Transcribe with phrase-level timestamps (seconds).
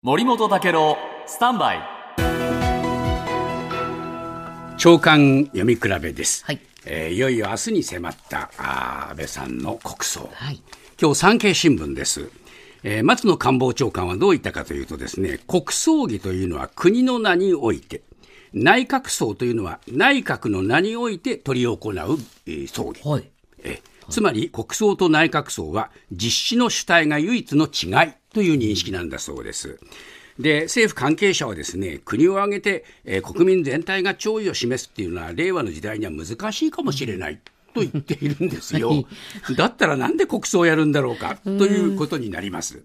[0.00, 0.96] 森本武郎
[1.26, 1.80] スタンバイ。
[4.78, 6.60] 長官読み比べです、はい。
[6.86, 10.62] えーいよいよ明日に迫ったあー安倍さんの国葬、はい。
[11.02, 12.30] 今日産経新聞です、
[12.84, 18.02] えー松野官房長官はどう言ったかというとですね国葬儀というのは国の名において
[18.52, 21.76] 内閣葬というのは内閣の名において執り行う、
[22.46, 23.28] えー葬儀、はい。
[23.64, 29.80] えつまり国葬と内閣葬は実施の主体が唯一の違いという認識なんだそうです。
[30.38, 37.40] で政府関係者はですね国を挙げて、えー国民全体が弔意を示すっていうのは令和の時代には難しいかもしれない。
[37.74, 39.04] と言っているんですよ。
[39.56, 42.80] だったらなんで国葬をやるんだろうかということになります。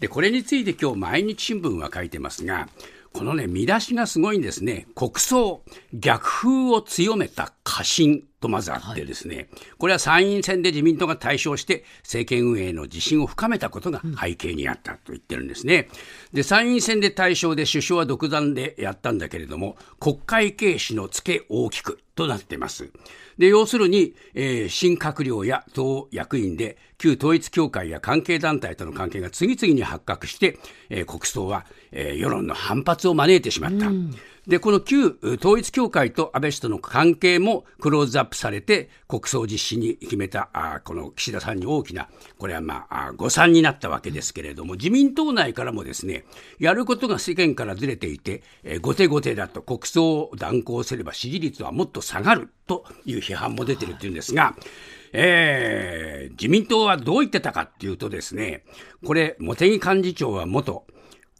[0.00, 2.68] で、これについて今日毎日新聞は書いてますが、
[3.12, 4.86] このね、見出しがすごいんですね。
[4.94, 15.88] 国葬、逆風を強めた過信とまずあってですね、これは参院選で自民党が大勝して政権運営の自信を深めたことが背景にあったと言ってるんですね。
[16.32, 22.90] で、参院選で大勝で首相は独断でやったんだけれども、国会軽視の付け大きくとなってます。
[23.38, 30.58] で、要するに、えー新閣僚や党役員で、旧統一教会や関係団体との関係が次々に発覚して、
[30.90, 33.86] えー国葬は、えー世論の反発を招いてしまった。
[34.50, 46.24] で、この旧統一教会と安倍氏との関係もクローズアップされて、国葬実施に決めた、あこの岸田さんに大きな、これはまあ、誤算になったわけですけれども、自民党内からもですね、
[46.58, 54.56] やることが世間からずれていて、えー後手後手だと国葬を断行すれば支持率はもっと下がるという批判も出てるっていうんですが、
[55.12, 58.64] えー自民党はどう言ってたかっていうとですね、
[59.06, 60.86] これ、茂木幹事長は元、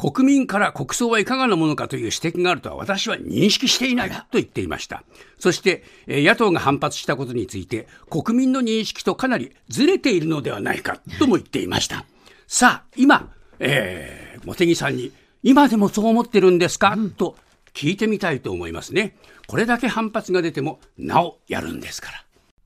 [0.00, 5.04] 国民から国葬はいかがなものかという指摘があるとは私は認識していないと言っていました。
[5.38, 12.06] そして、えー野党が反発したことについて、国民の認識とかなりずれているのではないかとも言っていました。
[12.48, 15.12] さあ、今、えー、茂木さんに、
[15.42, 17.36] 今でもそう思ってるんですか、と
[17.74, 19.18] 聞いてみたいと思いますね。
[19.48, 22.24] これだけ反発が出ても、なおやるんですから。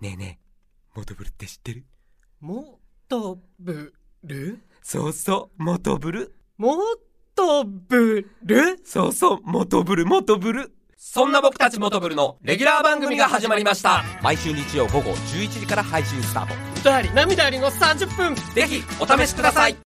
[0.00, 1.84] ねえねえ、モトブルって知ってる？
[2.40, 2.78] も
[3.08, 6.34] とぶるそうそう、モトブル。
[6.58, 6.76] も
[7.36, 10.72] とぶるそうそう、モトブル、モトブル。
[10.96, 14.02] そんな僕たちモトブルのレギュラー番組が始まりました。
[14.22, 16.54] 毎週日曜午後11時から配信スタート。
[16.80, 19.76] 歌あり涙ありの30分ぜひ、お試しください。